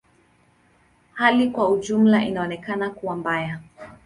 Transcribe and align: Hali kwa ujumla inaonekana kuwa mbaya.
Hali 1.13 1.49
kwa 1.49 1.69
ujumla 1.69 2.25
inaonekana 2.25 2.89
kuwa 2.89 3.15
mbaya. 3.15 3.59